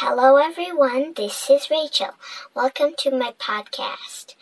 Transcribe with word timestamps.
everyone, 0.00 1.12
this 1.16 1.50
is 1.50 1.70
Rachel. 1.70 2.14
Welcome 2.54 2.94
to 2.98 3.10
my 3.10 3.32
podcast. 3.32 4.36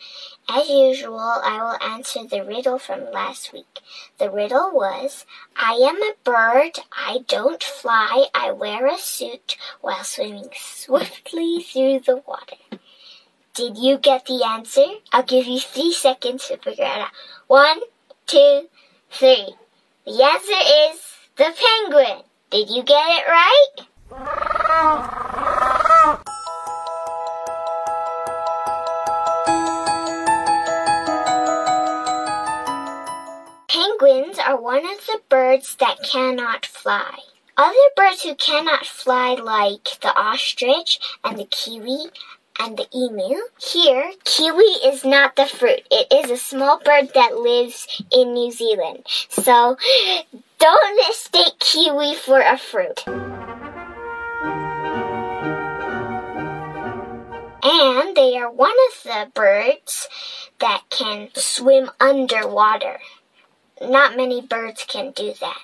As 0.47 0.69
usual, 0.69 1.17
I 1.17 1.57
will 1.57 1.89
answer 1.91 2.25
the 2.25 2.45
riddle 2.45 2.77
from 2.77 3.11
last 3.11 3.51
week. 3.51 3.79
The 4.19 4.29
riddle 4.29 4.69
was 4.71 5.25
I 5.55 5.73
am 5.73 5.97
a 6.03 6.13
bird, 6.23 6.79
I 6.91 7.25
don't 7.27 7.63
fly, 7.63 8.27
I 8.35 8.51
wear 8.51 8.85
a 8.85 8.99
suit 8.99 9.57
while 9.81 10.03
swimming 10.03 10.49
swiftly 10.55 11.63
through 11.63 12.01
the 12.01 12.17
water. 12.17 12.79
Did 13.55 13.77
you 13.77 13.97
get 13.97 14.27
the 14.27 14.43
answer? 14.45 14.85
I'll 15.11 15.23
give 15.23 15.47
you 15.47 15.59
three 15.59 15.91
seconds 15.91 16.47
to 16.49 16.57
figure 16.57 16.85
it 16.85 16.99
out. 16.99 17.11
One, 17.47 17.79
two, 18.27 18.67
three. 19.09 19.55
The 20.05 20.23
answer 20.23 20.93
is 20.93 21.01
the 21.35 21.51
penguin. 21.57 22.23
Did 22.51 22.69
you 22.69 22.83
get 22.83 23.07
it 23.09 23.27
right? 23.27 24.46
Birds 35.57 35.75
that 35.77 35.97
cannot 36.03 36.65
fly. 36.65 37.17
Other 37.57 37.89
birds 37.95 38.21
who 38.21 38.35
cannot 38.35 38.85
fly, 38.85 39.33
like 39.33 39.99
the 40.01 40.13
ostrich 40.15 40.99
and 41.23 41.39
the 41.39 41.45
kiwi 41.45 42.11
and 42.59 42.77
the 42.77 42.85
emu. 42.95 43.39
Here, 43.59 44.11
kiwi 44.23 44.63
is 44.85 45.03
not 45.03 45.35
the 45.35 45.47
fruit. 45.47 45.81
It 45.89 46.07
is 46.11 46.29
a 46.29 46.37
small 46.37 46.79
bird 46.79 47.11
that 47.15 47.37
lives 47.37 48.03
in 48.11 48.33
New 48.33 48.51
Zealand. 48.51 49.03
So 49.29 49.77
don't 50.59 51.07
mistake 51.07 51.57
kiwi 51.59 52.13
for 52.13 52.39
a 52.39 52.57
fruit. 52.57 53.03
And 57.63 58.15
they 58.15 58.37
are 58.37 58.51
one 58.51 58.75
of 58.91 59.03
the 59.03 59.31
birds 59.33 60.07
that 60.59 60.83
can 60.91 61.29
swim 61.33 61.89
underwater. 61.99 62.99
Not 63.81 64.17
many 64.17 64.41
birds 64.41 64.85
can 64.87 65.11
do 65.11 65.33
that. 65.39 65.57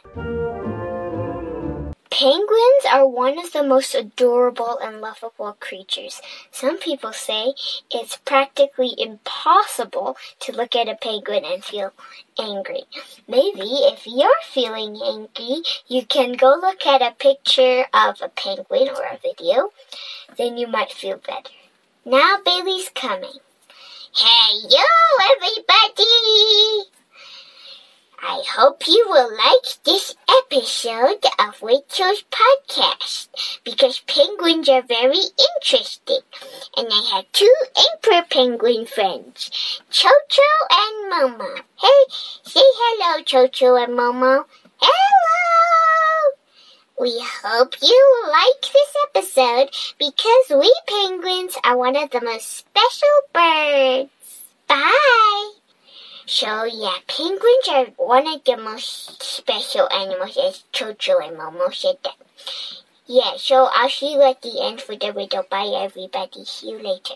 Penguins 2.12 2.86
are 2.92 3.08
one 3.08 3.40
of 3.40 3.54
the 3.54 3.64
most 3.64 3.96
adorable 3.96 4.78
and 4.78 5.02
lovable 5.02 5.58
creatures. 5.60 6.22
Some 6.52 6.78
people 6.78 7.12
say 7.12 7.56
it's 7.90 8.18
practically 8.18 8.94
impossible 9.00 10.16
to 10.42 10.52
look 10.52 10.76
at 10.76 10.88
a 10.88 10.96
penguin 10.96 11.44
and 11.44 11.64
feel 11.64 11.92
angry. 12.40 12.84
Maybe 13.28 13.66
if 13.92 14.06
you're 14.06 14.30
feeling 14.48 15.00
angry, 15.04 15.64
you 15.88 16.06
can 16.06 16.34
go 16.34 16.56
look 16.62 16.86
at 16.86 17.02
a 17.02 17.16
picture 17.18 17.88
of 17.92 18.22
a 18.22 18.30
penguin 18.30 18.90
or 18.90 19.04
a 19.06 19.18
video. 19.18 19.72
Then 20.38 20.58
you 20.58 20.68
might 20.68 20.92
feel 20.92 21.18
better. 21.18 21.50
Now 22.06 22.38
Bailey's 22.46 22.90
coming. 22.90 23.40
Hey, 24.14 24.60
yo, 24.70 24.86
everybody! 25.36 26.94
I 28.26 28.42
hope 28.56 28.88
you 28.88 29.06
will 29.10 29.36
like 29.36 29.84
this 29.84 30.16
episode 30.30 31.26
of 31.38 31.62
Rachel's 31.62 32.24
podcast 32.32 33.28
because 33.66 34.00
penguins 34.08 34.70
are 34.70 34.82
very 34.82 35.20
interesting. 35.58 36.22
And 36.78 36.88
I 36.90 37.16
have 37.16 37.26
two 37.34 37.54
emperor 37.76 38.26
penguin 38.32 38.86
friends, 38.86 39.52
Chocho 39.92 40.54
and 40.72 41.12
Momo. 41.12 41.54
Hey, 41.78 42.14
say 42.44 42.62
hello, 42.64 43.24
Chocho 43.24 43.84
and 43.84 43.92
Momo. 43.92 44.46
Hello! 44.80 46.38
We 47.02 47.22
hope 47.44 47.76
you 47.82 48.24
like 48.32 48.62
this 48.72 48.96
episode 49.10 49.70
because 50.00 50.46
we 50.50 50.74
penguins 50.88 51.58
are 51.66 51.78
one 51.78 51.98
of 51.98 52.10
the 52.12 52.22
most 52.22 52.50
special 52.50 53.10
birds. 53.34 54.10
Bye! 54.70 55.43
So 56.26 56.64
yeah, 56.64 56.98
penguins 57.08 57.68
are 57.70 57.86
one 57.98 58.28
of 58.28 58.44
the 58.46 58.56
most 58.56 59.22
special 59.22 59.92
animals 59.92 60.38
as 60.38 60.64
and 60.74 61.38
Momo 61.38 61.74
said 61.74 61.98
that. 62.04 62.16
Yeah, 63.06 63.34
so 63.36 63.70
I'll 63.74 63.90
see 63.90 64.14
you 64.14 64.22
at 64.22 64.42
the 64.42 64.62
end 64.62 64.82
for 64.82 64.96
the 64.96 65.12
riddle. 65.12 65.44
Bye 65.50 65.74
everybody. 65.76 66.46
See 66.46 66.70
you 66.70 66.80
later. 66.80 67.16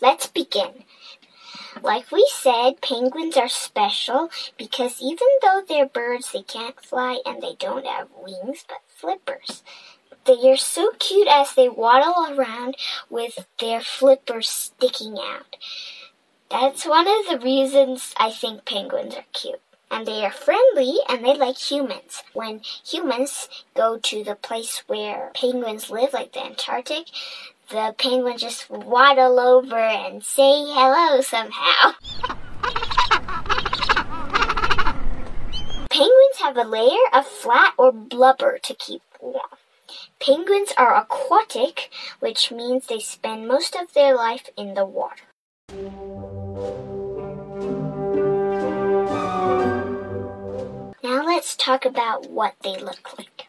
Let's 0.00 0.26
begin. 0.26 0.82
Like 1.80 2.10
we 2.10 2.28
said, 2.32 2.80
penguins 2.80 3.36
are 3.36 3.48
special 3.48 4.30
because 4.58 5.00
even 5.00 5.26
though 5.40 5.62
they're 5.66 5.86
birds, 5.86 6.32
they 6.32 6.42
can't 6.42 6.78
fly 6.80 7.20
and 7.24 7.40
they 7.40 7.54
don't 7.58 7.86
have 7.86 8.08
wings 8.16 8.64
but 8.68 8.82
flippers. 8.88 9.62
They 10.24 10.50
are 10.50 10.56
so 10.56 10.92
cute 10.98 11.28
as 11.28 11.54
they 11.54 11.68
waddle 11.68 12.36
around 12.36 12.76
with 13.10 13.46
their 13.58 13.80
flippers 13.80 14.48
sticking 14.48 15.18
out. 15.18 15.56
That's 16.50 16.86
one 16.86 17.08
of 17.08 17.26
the 17.28 17.40
reasons 17.44 18.14
I 18.16 18.30
think 18.30 18.64
penguins 18.64 19.16
are 19.16 19.24
cute. 19.32 19.60
And 19.90 20.06
they 20.06 20.24
are 20.24 20.30
friendly 20.30 20.98
and 21.08 21.24
they 21.24 21.34
like 21.34 21.58
humans. 21.58 22.22
When 22.32 22.60
humans 22.84 23.48
go 23.74 23.98
to 23.98 24.24
the 24.24 24.36
place 24.36 24.82
where 24.86 25.30
penguins 25.34 25.90
live, 25.90 26.12
like 26.12 26.32
the 26.32 26.44
Antarctic, 26.44 27.08
the 27.70 27.94
penguins 27.98 28.42
just 28.42 28.70
waddle 28.70 29.40
over 29.40 29.78
and 29.78 30.22
say 30.22 30.64
hello 30.66 31.20
somehow. 31.20 31.92
Penguins 35.92 36.38
have 36.40 36.56
a 36.56 36.64
layer 36.64 37.06
of 37.12 37.26
flat 37.26 37.74
or 37.76 37.92
blubber 37.92 38.58
to 38.62 38.74
keep 38.74 39.02
warm. 39.20 39.51
Penguins 40.20 40.72
are 40.78 40.94
aquatic, 40.94 41.90
which 42.20 42.50
means 42.50 42.86
they 42.86 43.00
spend 43.00 43.48
most 43.48 43.74
of 43.74 43.92
their 43.92 44.14
life 44.14 44.48
in 44.56 44.74
the 44.74 44.84
water. 44.84 45.24
Now 51.02 51.24
let's 51.24 51.56
talk 51.56 51.84
about 51.84 52.30
what 52.30 52.54
they 52.62 52.76
look 52.76 53.18
like. 53.18 53.48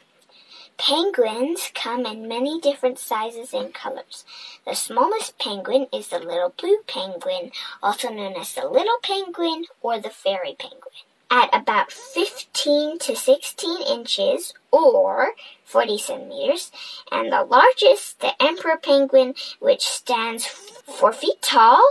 Penguins 0.77 1.71
come 1.73 2.05
in 2.05 2.27
many 2.27 2.59
different 2.59 2.99
sizes 2.99 3.53
and 3.53 3.73
colors. 3.73 4.25
The 4.65 4.73
smallest 4.73 5.37
penguin 5.37 5.87
is 5.93 6.07
the 6.07 6.19
little 6.19 6.53
blue 6.57 6.79
penguin, 6.87 7.51
also 7.81 8.09
known 8.09 8.33
as 8.33 8.53
the 8.53 8.67
little 8.67 8.97
penguin 9.01 9.65
or 9.81 9.99
the 9.99 10.09
fairy 10.09 10.55
penguin 10.57 10.91
at 11.33 11.49
about 11.51 11.91
15 11.91 12.99
to 12.99 13.15
16 13.15 13.81
inches 13.87 14.53
or 14.71 15.33
40 15.65 15.97
centimeters, 15.97 16.71
and 17.11 17.31
the 17.31 17.43
largest, 17.43 18.19
the 18.19 18.39
emperor 18.39 18.77
penguin, 18.77 19.33
which 19.59 19.81
stands 19.81 20.45
4 20.45 21.11
feet 21.11 21.41
tall 21.41 21.83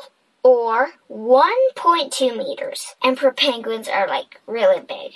or 0.45 0.93
1.2 1.11 2.39
meters. 2.39 2.95
Emperor 3.03 3.33
penguins 3.33 3.89
are 3.89 4.07
like 4.07 4.41
really 4.47 4.81
big. 4.81 5.15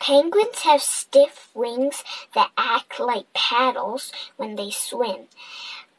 Penguins 0.00 0.60
have 0.60 0.82
stiff 0.82 1.48
wings 1.52 2.04
that 2.32 2.52
act 2.56 3.00
like 3.00 3.32
paddles 3.34 4.12
when 4.36 4.54
they 4.54 4.70
swim. 4.70 5.26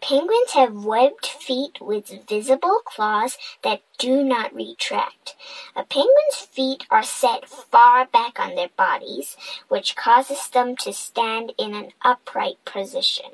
Penguins 0.01 0.51
have 0.51 0.85
webbed 0.85 1.25
feet 1.25 1.79
with 1.81 2.27
visible 2.27 2.81
claws 2.85 3.37
that 3.63 3.81
do 3.97 4.23
not 4.23 4.53
retract. 4.53 5.35
A 5.75 5.83
penguin's 5.83 6.37
feet 6.49 6.85
are 6.89 7.03
set 7.03 7.49
far 7.49 8.05
back 8.05 8.39
on 8.39 8.55
their 8.55 8.69
bodies, 8.77 9.35
which 9.67 9.95
causes 9.95 10.49
them 10.49 10.75
to 10.77 10.93
stand 10.93 11.51
in 11.57 11.73
an 11.73 11.91
upright 12.03 12.63
position. 12.63 13.31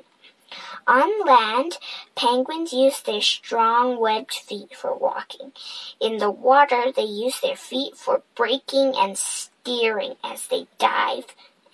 On 0.86 1.24
land, 1.24 1.78
penguins 2.14 2.72
use 2.72 3.00
their 3.00 3.20
strong 3.20 3.98
webbed 3.98 4.34
feet 4.34 4.74
for 4.76 4.94
walking. 4.94 5.52
In 6.00 6.18
the 6.18 6.30
water, 6.30 6.92
they 6.94 7.04
use 7.04 7.40
their 7.40 7.56
feet 7.56 7.96
for 7.96 8.22
braking 8.34 8.94
and 8.96 9.18
steering 9.18 10.16
as 10.22 10.46
they 10.48 10.66
dive 10.78 11.26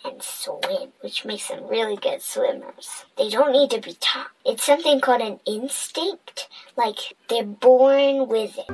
and 0.05 0.23
swim, 0.23 0.93
which 1.01 1.25
makes 1.25 1.49
them 1.49 1.67
really 1.69 1.97
good 1.97 2.23
swimmers. 2.23 3.05
They 3.17 3.29
don't 3.29 3.53
need 3.53 3.71
to 3.71 3.81
be 3.81 3.95
taught. 4.01 4.31
It's 4.45 4.65
something 4.65 5.01
called 5.01 5.23
an 5.23 5.41
instinct, 5.47 6.49
like 6.77 7.17
they're 7.29 7.45
born 7.45 8.29
with 8.29 8.59
it. 8.59 8.71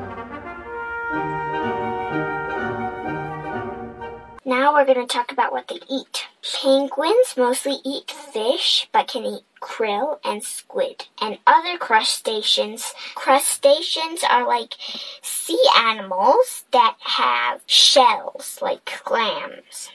Now 4.49 4.75
we're 4.75 4.85
going 4.85 5.05
to 5.05 5.13
talk 5.13 5.33
about 5.33 5.51
what 5.51 5.67
they 5.67 5.81
eat. 5.91 6.29
Penguins 6.63 7.35
mostly 7.37 7.79
eat 7.85 8.13
fish, 8.13 8.89
but 8.93 9.09
can 9.09 9.25
eat 9.25 9.43
krill 9.61 10.21
and 10.25 10.45
squid 10.45 11.07
and 11.21 11.39
other 11.49 11.77
crustaceans. 11.77 12.95
Crustaceans 13.17 14.23
are 14.23 14.47
like 14.47 14.75
sea 15.21 15.61
animals 15.77 16.65
that 16.73 16.95
have 17.01 17.63
shells, 17.67 18.61
like 18.63 18.85
clams. 18.85 19.91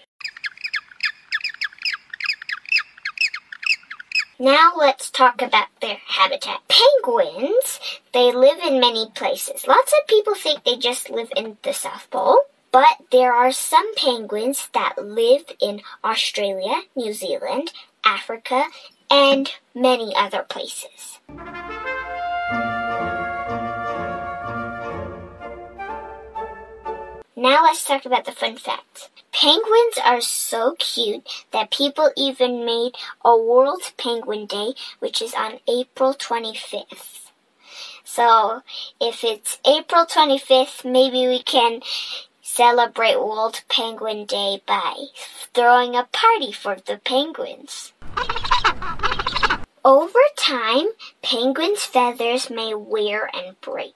Now 4.41 4.71
let's 4.75 5.11
talk 5.11 5.39
about 5.43 5.67
their 5.81 5.99
habitat. 6.03 6.61
Penguins, 6.67 7.79
they 8.11 8.31
live 8.31 8.57
in 8.57 8.79
many 8.79 9.05
places. 9.13 9.67
Lots 9.67 9.93
of 9.93 10.07
people 10.07 10.33
think 10.33 10.63
they 10.63 10.77
just 10.77 11.11
live 11.11 11.31
in 11.37 11.57
the 11.61 11.73
South 11.73 12.09
Pole, 12.09 12.39
But 12.71 12.97
there 13.11 13.33
are 13.33 13.51
some 13.51 13.93
penguins 13.93 14.67
that 14.73 14.95
live 14.97 15.43
in 15.61 15.83
Australia, 16.03 16.81
New 16.95 17.13
Zealand, 17.13 17.71
Africa, 18.03 18.65
and 19.11 19.51
many 19.75 20.15
other 20.15 20.41
places. 20.41 21.19
Now 27.41 27.63
let's 27.63 27.83
talk 27.83 28.05
about 28.05 28.25
the 28.25 28.33
fun 28.33 28.55
facts. 28.55 29.09
Penguins 29.31 29.97
are 30.05 30.21
so 30.21 30.75
cute 30.77 31.27
that 31.51 31.71
people 31.71 32.11
even 32.15 32.63
made 32.63 32.91
a 33.25 33.35
World 33.35 33.81
Penguin 33.97 34.45
Day, 34.45 34.75
which 34.99 35.23
is 35.23 35.33
on 35.33 35.57
April 35.67 36.13
25th. 36.13 37.31
So 38.03 38.61
if 38.99 39.23
it's 39.23 39.57
April 39.65 40.05
25th, 40.05 40.85
maybe 40.85 41.27
we 41.27 41.41
can 41.41 41.81
celebrate 42.43 43.15
World 43.15 43.63
Penguin 43.67 44.27
Day 44.27 44.61
by 44.67 45.05
throwing 45.55 45.95
a 45.95 46.07
party 46.11 46.51
for 46.51 46.77
the 46.85 47.01
penguins. 47.03 47.91
Over 49.83 50.19
time, 50.37 50.89
penguins' 51.23 51.85
feathers 51.85 52.51
may 52.51 52.75
wear 52.75 53.31
and 53.33 53.59
break. 53.61 53.95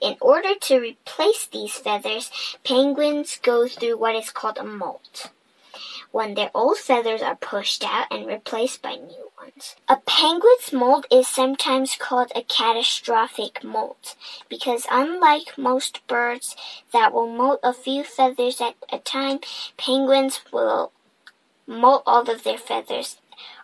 In 0.00 0.16
order 0.20 0.54
to 0.54 0.80
replace 0.80 1.46
these 1.46 1.74
feathers, 1.74 2.30
penguins 2.64 3.38
go 3.42 3.66
through 3.68 3.96
what 3.98 4.14
is 4.14 4.30
called 4.30 4.58
a 4.58 4.64
molt 4.64 5.30
when 6.10 6.34
their 6.34 6.50
old 6.54 6.78
feathers 6.78 7.20
are 7.20 7.36
pushed 7.36 7.84
out 7.84 8.06
and 8.10 8.26
replaced 8.26 8.80
by 8.80 8.94
new 8.94 9.30
ones. 9.38 9.76
A 9.88 9.96
penguin's 9.96 10.72
molt 10.72 11.06
is 11.10 11.28
sometimes 11.28 11.96
called 11.98 12.32
a 12.34 12.42
catastrophic 12.42 13.62
molt 13.62 14.16
because 14.48 14.86
unlike 14.90 15.58
most 15.58 16.06
birds 16.06 16.56
that 16.92 17.12
will 17.12 17.28
molt 17.28 17.60
a 17.62 17.72
few 17.72 18.02
feathers 18.02 18.60
at 18.60 18.76
a 18.90 18.98
time, 18.98 19.40
penguins 19.76 20.40
will 20.52 20.92
molt 21.66 22.02
all 22.06 22.30
of 22.30 22.44
their 22.44 22.58
feathers 22.58 23.18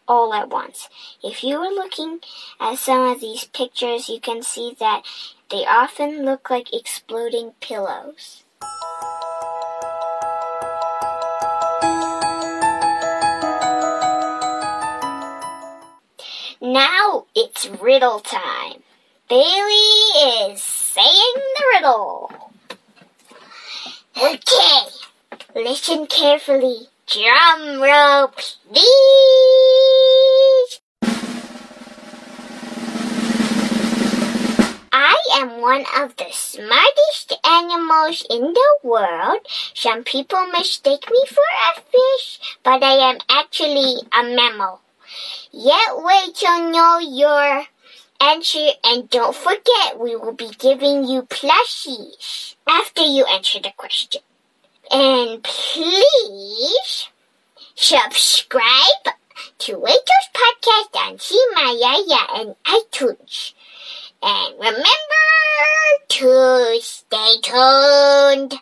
all 0.08 0.34
at 0.34 0.50
once. 0.50 0.88
If 1.22 1.42
you 1.42 1.56
are 1.56 1.72
looking 1.72 2.20
at 2.60 2.78
some 2.78 3.02
of 3.06 3.20
these 3.20 3.44
pictures, 3.44 4.08
you 4.08 4.20
can 4.20 4.42
see 4.42 4.76
that 4.78 5.04
they 5.52 5.66
often 5.66 6.24
look 6.24 6.48
like 6.48 6.72
exploding 6.72 7.52
pillows. 7.60 8.42
Now 16.62 17.26
it's 17.34 17.68
riddle 17.68 18.20
time. 18.20 18.82
Bailey 19.28 20.52
is 20.52 20.62
saying 20.62 21.34
the 21.36 21.64
riddle. 21.74 22.30
Okay, 24.16 24.80
listen 25.54 26.06
carefully. 26.06 26.88
Drum 27.06 27.82
roll, 27.82 28.28
please. 28.28 29.11
One 35.62 35.84
of 35.96 36.16
the 36.16 36.26
smartest 36.32 37.38
animals 37.44 38.26
in 38.28 38.52
the 38.52 38.70
world. 38.82 39.38
Some 39.74 40.02
people 40.02 40.44
mistake 40.48 41.08
me 41.08 41.24
for 41.28 41.50
a 41.70 41.80
fish, 41.80 42.40
but 42.64 42.82
I 42.82 43.10
am 43.10 43.18
actually 43.30 43.94
a 44.12 44.24
mammal. 44.24 44.80
Yet 45.52 45.90
wait 45.98 46.34
till 46.34 46.70
know 46.70 46.98
your 46.98 47.64
answer 48.20 48.70
and 48.82 49.08
don't 49.08 49.36
forget 49.36 50.00
we 50.00 50.16
will 50.16 50.32
be 50.32 50.50
giving 50.58 51.04
you 51.04 51.22
plushies 51.22 52.56
after 52.66 53.02
you 53.02 53.24
answer 53.26 53.60
the 53.60 53.72
question. 53.76 54.22
And 54.90 55.44
please 55.44 57.06
subscribe 57.76 59.14
to 59.58 59.76
Rachel's 59.76 60.28
podcast 60.34 60.96
on 60.96 61.18
Himalaya 61.20 62.26
and 62.34 62.56
iTunes. 62.66 63.54
And 64.24 64.54
remember 64.58 65.41
to 66.08 66.78
stay 66.80 67.36
tuned. 67.42 68.60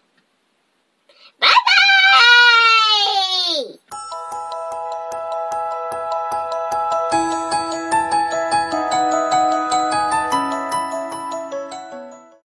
Bye 1.39 1.49
bye! 3.67 3.80